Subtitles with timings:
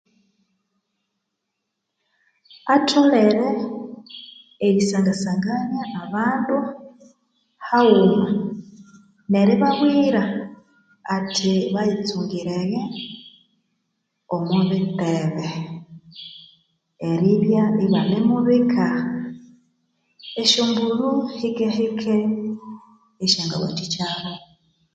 [2.75, 3.49] Atholere
[4.65, 6.57] erisangasangania abandu
[7.67, 8.29] haghuma
[9.31, 10.21] neribabwira
[11.15, 12.81] ati bayitsungireghe
[14.35, 15.47] omwa bittebe
[17.09, 18.85] eribya ibanemubika
[20.41, 21.09] esyombulho
[21.39, 22.15] hike hike